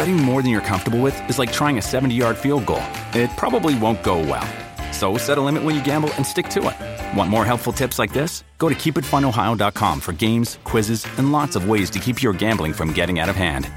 [0.00, 2.82] Betting more than you're comfortable with is like trying a 70 yard field goal.
[3.12, 4.48] It probably won't go well.
[4.94, 7.18] So set a limit when you gamble and stick to it.
[7.18, 8.42] Want more helpful tips like this?
[8.56, 12.94] Go to keepitfunohio.com for games, quizzes, and lots of ways to keep your gambling from
[12.94, 13.70] getting out of hand.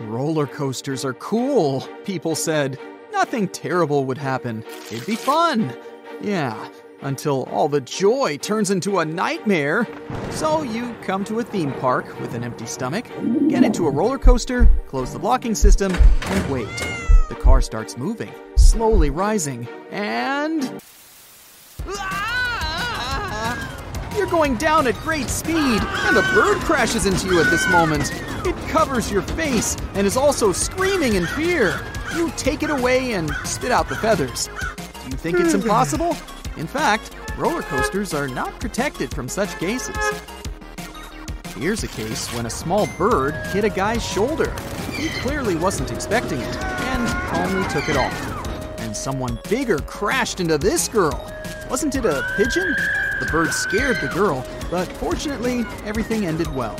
[0.00, 2.78] Roller coasters are cool, people said.
[3.12, 4.64] Nothing terrible would happen.
[4.90, 5.76] It'd be fun.
[6.22, 6.56] Yeah,
[7.02, 9.86] until all the joy turns into a nightmare.
[10.30, 13.06] So you come to a theme park with an empty stomach,
[13.48, 16.68] get into a roller coaster, close the blocking system, and wait.
[17.28, 20.80] The car starts moving, slowly rising, and.
[21.86, 22.38] Ah!
[24.16, 28.10] You're going down at great speed, and a bird crashes into you at this moment.
[28.44, 31.80] It covers your face and is also screaming in fear.
[32.16, 34.48] You take it away and spit out the feathers.
[34.76, 36.16] Do you think it's impossible?
[36.58, 39.96] In fact, roller coasters are not protected from such cases.
[41.56, 44.52] Here's a case when a small bird hit a guy's shoulder.
[44.92, 48.80] He clearly wasn't expecting it and calmly took it off.
[48.80, 51.32] And someone bigger crashed into this girl.
[51.70, 52.74] Wasn't it a pigeon?
[53.20, 56.76] The bird scared the girl, but fortunately, everything ended well.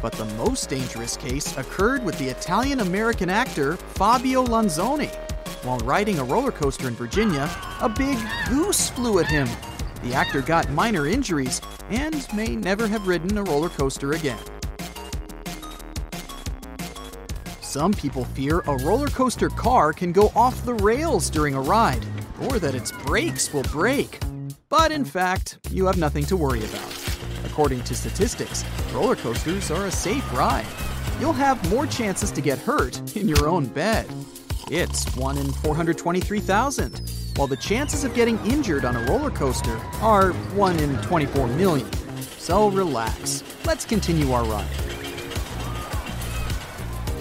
[0.00, 5.25] But the most dangerous case occurred with the Italian American actor Fabio Lanzoni.
[5.66, 7.50] While riding a roller coaster in Virginia,
[7.80, 8.16] a big
[8.48, 9.48] goose flew at him.
[10.04, 14.38] The actor got minor injuries and may never have ridden a roller coaster again.
[17.60, 22.06] Some people fear a roller coaster car can go off the rails during a ride,
[22.42, 24.20] or that its brakes will break.
[24.68, 27.18] But in fact, you have nothing to worry about.
[27.44, 30.64] According to statistics, roller coasters are a safe ride.
[31.18, 34.06] You'll have more chances to get hurt in your own bed.
[34.70, 37.02] It's 1 in 423,000,
[37.36, 41.90] while the chances of getting injured on a roller coaster are 1 in 24 million.
[42.38, 43.44] So relax.
[43.64, 44.66] Let's continue our ride.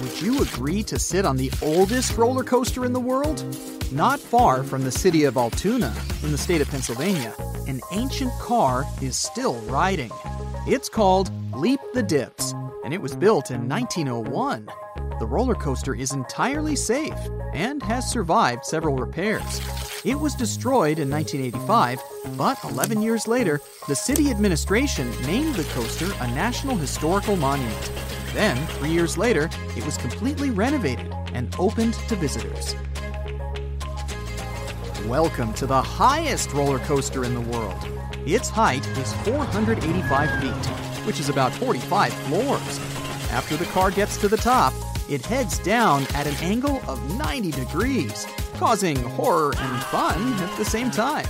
[0.00, 3.44] Would you agree to sit on the oldest roller coaster in the world?
[3.92, 7.34] Not far from the city of Altoona, in the state of Pennsylvania,
[7.66, 10.10] an ancient car is still riding.
[10.66, 12.54] It's called Leap the Dips,
[12.84, 14.68] and it was built in 1901.
[15.20, 17.12] The roller coaster is entirely safe
[17.52, 19.60] and has survived several repairs.
[20.02, 22.00] It was destroyed in 1985,
[22.38, 27.92] but 11 years later, the city administration named the coaster a National Historical Monument.
[28.32, 32.74] Then, three years later, it was completely renovated and opened to visitors.
[35.06, 37.86] Welcome to the highest roller coaster in the world.
[38.24, 40.66] Its height is 485 feet,
[41.04, 42.80] which is about 45 floors.
[43.30, 44.72] After the car gets to the top,
[45.10, 50.64] it heads down at an angle of 90 degrees, causing horror and fun at the
[50.64, 51.26] same time.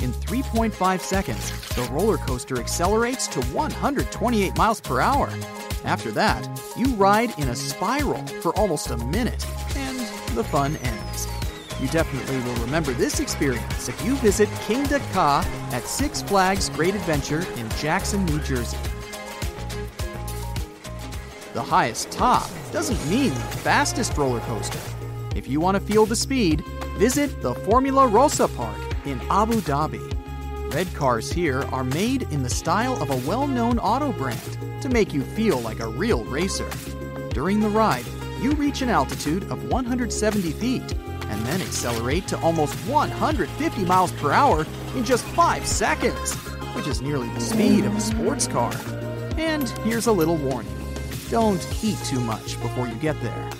[0.00, 5.28] In 3.5 seconds, the roller coaster accelerates to 128 miles per hour.
[5.84, 9.44] After that, you ride in a spiral for almost a minute,
[9.76, 9.98] and
[10.34, 11.28] the fun ends.
[11.80, 16.94] You definitely will remember this experience if you visit Kingda Ka at Six Flags Great
[16.94, 18.78] Adventure in Jackson, New Jersey.
[21.58, 24.78] The highest top doesn't mean the fastest roller coaster.
[25.34, 26.64] If you want to feel the speed,
[26.98, 30.00] visit the Formula Rossa Park in Abu Dhabi.
[30.72, 34.88] Red cars here are made in the style of a well known auto brand to
[34.88, 36.70] make you feel like a real racer.
[37.30, 38.06] During the ride,
[38.40, 44.30] you reach an altitude of 170 feet and then accelerate to almost 150 miles per
[44.30, 44.64] hour
[44.94, 46.34] in just 5 seconds,
[46.76, 48.72] which is nearly the speed of a sports car.
[49.36, 50.77] And here's a little warning
[51.30, 53.50] don't eat too much before you get there.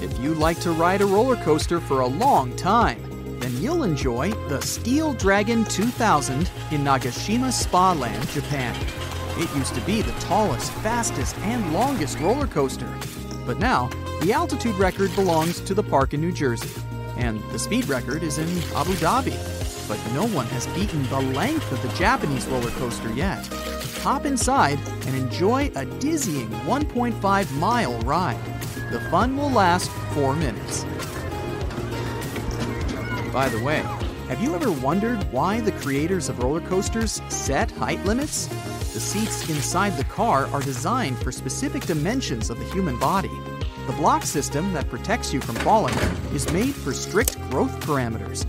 [0.00, 3.02] If you like to ride a roller coaster for a long time,
[3.40, 8.76] then you'll enjoy the Steel Dragon 2000 in Nagashima Spa Land, Japan.
[9.36, 12.92] It used to be the tallest, fastest, and longest roller coaster.
[13.46, 13.88] But now,
[14.20, 16.80] the altitude record belongs to the park in New Jersey,
[17.16, 19.36] and the speed record is in Abu Dhabi.
[19.88, 23.48] But no one has beaten the length of the Japanese roller coaster yet.
[24.02, 28.42] Hop inside and enjoy a dizzying 1.5 mile ride.
[28.90, 30.84] The fun will last four minutes.
[33.32, 33.82] By the way,
[34.28, 38.46] have you ever wondered why the creators of roller coasters set height limits?
[38.92, 43.30] The seats inside the car are designed for specific dimensions of the human body.
[43.86, 45.94] The block system that protects you from falling
[46.32, 48.46] is made for strict growth parameters.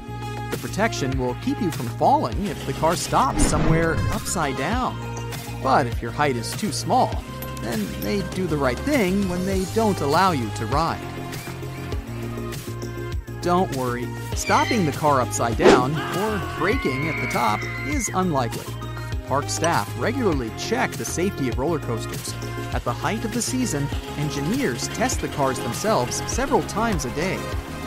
[0.51, 5.08] The protection will keep you from falling if the car stops somewhere upside down.
[5.61, 7.23] But if your height is too small,
[7.61, 11.01] then they do the right thing when they don't allow you to ride.
[13.41, 18.73] Don't worry, stopping the car upside down or braking at the top is unlikely.
[19.27, 22.33] Park staff regularly check the safety of roller coasters.
[22.73, 27.39] At the height of the season, engineers test the cars themselves several times a day.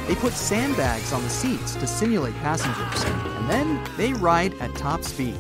[0.06, 5.04] They put sandbags on the seats to simulate passengers, and then they ride at top
[5.04, 5.38] speed.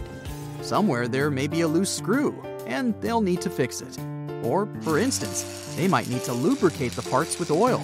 [0.62, 3.98] Somewhere there may be a loose screw, and they'll need to fix it.
[4.44, 7.82] Or, for instance, they might need to lubricate the parts with oil.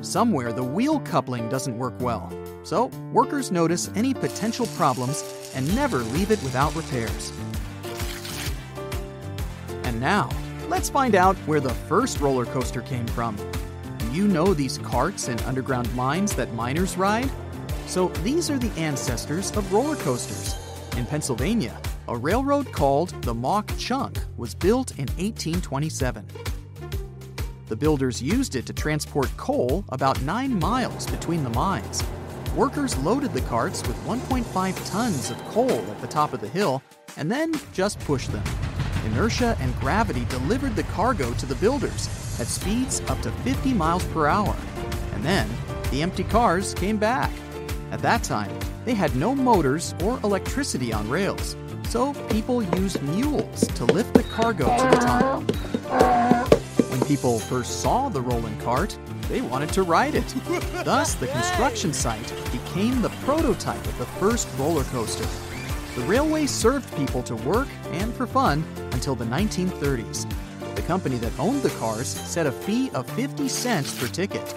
[0.00, 2.32] Somewhere the wheel coupling doesn't work well,
[2.64, 5.22] so workers notice any potential problems
[5.54, 7.32] and never leave it without repairs.
[9.84, 10.28] And now,
[10.68, 13.36] let's find out where the first roller coaster came from.
[13.98, 17.30] Do you know these carts and underground mines that miners ride?
[17.86, 20.56] So these are the ancestors of roller coasters.
[20.96, 26.26] In Pennsylvania, a railroad called the Mauch Chunk was built in 1827.
[27.66, 32.02] The builders used it to transport coal about nine miles between the mines.
[32.56, 36.82] Workers loaded the carts with 1.5 tons of coal at the top of the hill
[37.18, 38.44] and then just pushed them.
[39.04, 42.08] Inertia and gravity delivered the cargo to the builders
[42.40, 44.56] at speeds up to 50 miles per hour.
[45.12, 45.48] And then
[45.90, 47.30] the empty cars came back.
[47.90, 51.54] At that time, they had no motors or electricity on rails,
[51.88, 55.42] so people used mules to lift the cargo to the top.
[56.90, 58.98] When people first saw the rolling cart,
[59.28, 60.26] they wanted to ride it.
[60.84, 65.26] Thus, the construction site became the prototype of the first roller coaster.
[65.96, 70.26] The railway served people to work and for fun until the 1930s.
[70.76, 74.54] The company that owned the cars set a fee of 50 cents per ticket.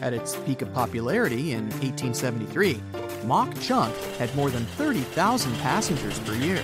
[0.00, 2.82] At its peak of popularity in 1873,
[3.24, 6.62] Mauch Chunk had more than 30,000 passengers per year.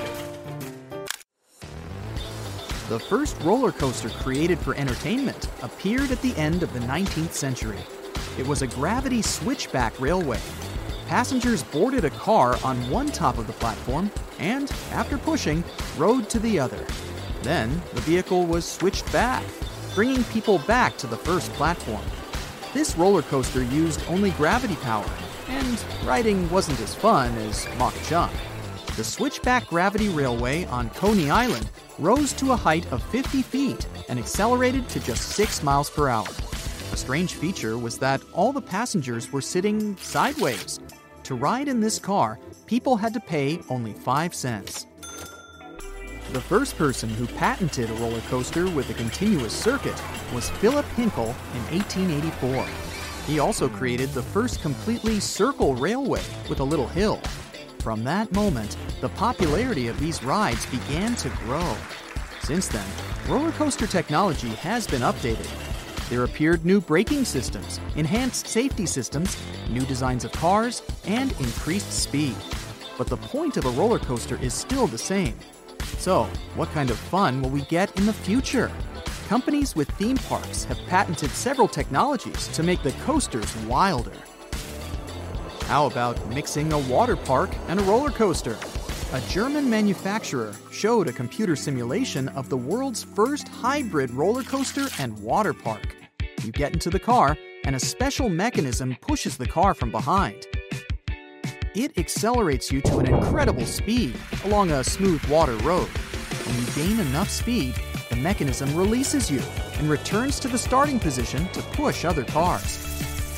[2.88, 7.78] The first roller coaster created for entertainment appeared at the end of the 19th century.
[8.38, 10.40] It was a gravity switchback railway.
[11.06, 15.62] Passengers boarded a car on one top of the platform and, after pushing,
[15.96, 16.84] rode to the other.
[17.42, 19.44] Then the vehicle was switched back,
[19.94, 22.02] bringing people back to the first platform.
[22.74, 25.08] This roller coaster used only gravity power,
[25.48, 28.32] and riding wasn't as fun as Mauch Chunk.
[28.96, 34.18] The switchback gravity railway on Coney Island rose to a height of 50 feet and
[34.18, 36.26] accelerated to just 6 miles per hour.
[36.92, 40.80] A strange feature was that all the passengers were sitting sideways.
[41.24, 44.86] To ride in this car, people had to pay only 5 cents.
[46.32, 50.00] The first person who patented a roller coaster with a continuous circuit
[50.34, 52.87] was Philip Hinkle in 1884.
[53.28, 57.20] He also created the first completely circle railway with a little hill.
[57.80, 61.76] From that moment, the popularity of these rides began to grow.
[62.42, 62.86] Since then,
[63.28, 65.46] roller coaster technology has been updated.
[66.08, 69.36] There appeared new braking systems, enhanced safety systems,
[69.68, 72.36] new designs of cars, and increased speed.
[72.96, 75.38] But the point of a roller coaster is still the same.
[75.98, 78.72] So, what kind of fun will we get in the future?
[79.28, 84.16] Companies with theme parks have patented several technologies to make the coasters wilder.
[85.64, 88.56] How about mixing a water park and a roller coaster?
[89.12, 95.18] A German manufacturer showed a computer simulation of the world's first hybrid roller coaster and
[95.18, 95.94] water park.
[96.42, 100.46] You get into the car, and a special mechanism pushes the car from behind.
[101.74, 104.16] It accelerates you to an incredible speed
[104.46, 105.88] along a smooth water road.
[106.46, 107.74] When you gain enough speed,
[108.22, 109.40] mechanism releases you
[109.78, 112.70] and returns to the starting position to push other cars.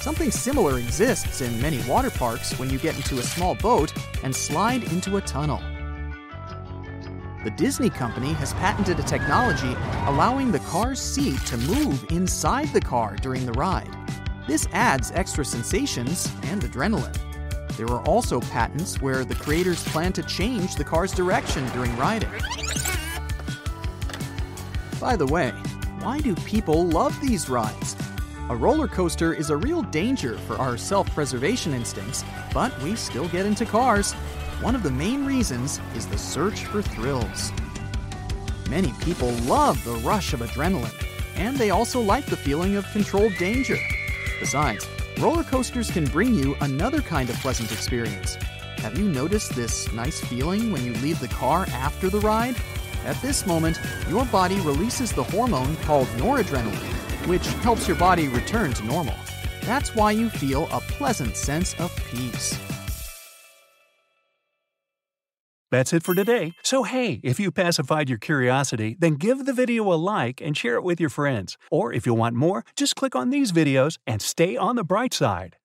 [0.00, 4.34] Something similar exists in many water parks when you get into a small boat and
[4.34, 5.62] slide into a tunnel.
[7.44, 9.75] The Disney company has patented a technology
[10.06, 13.88] allowing the car's seat to move inside the car during the ride.
[14.46, 17.16] This adds extra sensations and adrenaline.
[17.76, 22.30] There are also patents where the creators plan to change the car's direction during riding.
[25.00, 25.52] By the way,
[26.00, 27.97] why do people love these rides?
[28.50, 33.26] A roller coaster is a real danger for our self preservation instincts, but we still
[33.28, 34.12] get into cars.
[34.61, 37.50] One of the main reasons is the search for thrills.
[38.69, 40.92] Many people love the rush of adrenaline,
[41.35, 43.78] and they also like the feeling of controlled danger.
[44.38, 44.87] Besides,
[45.19, 48.35] roller coasters can bring you another kind of pleasant experience.
[48.80, 52.57] Have you noticed this nice feeling when you leave the car after the ride?
[53.07, 58.73] At this moment, your body releases the hormone called noradrenaline, which helps your body return
[58.75, 59.14] to normal.
[59.62, 62.59] That's why you feel a pleasant sense of peace.
[65.71, 66.52] That's it for today.
[66.62, 70.75] So, hey, if you pacified your curiosity, then give the video a like and share
[70.75, 71.57] it with your friends.
[71.71, 75.14] Or if you want more, just click on these videos and stay on the bright
[75.14, 75.57] side.